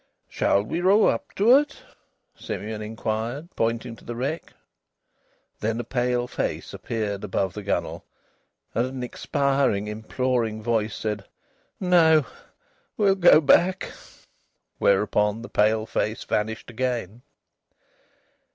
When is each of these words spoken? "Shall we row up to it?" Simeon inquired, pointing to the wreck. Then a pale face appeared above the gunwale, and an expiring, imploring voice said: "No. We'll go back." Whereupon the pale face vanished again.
"Shall 0.27 0.63
we 0.63 0.81
row 0.81 1.05
up 1.05 1.31
to 1.35 1.55
it?" 1.59 1.83
Simeon 2.33 2.81
inquired, 2.81 3.49
pointing 3.55 3.95
to 3.97 4.03
the 4.03 4.15
wreck. 4.15 4.51
Then 5.59 5.79
a 5.79 5.83
pale 5.83 6.25
face 6.27 6.73
appeared 6.73 7.23
above 7.23 7.53
the 7.53 7.61
gunwale, 7.61 8.03
and 8.73 8.87
an 8.87 9.03
expiring, 9.03 9.85
imploring 9.85 10.63
voice 10.63 10.95
said: 10.95 11.25
"No. 11.79 12.25
We'll 12.97 13.13
go 13.13 13.39
back." 13.39 13.91
Whereupon 14.79 15.43
the 15.43 15.49
pale 15.49 15.85
face 15.85 16.23
vanished 16.23 16.71
again. 16.71 17.21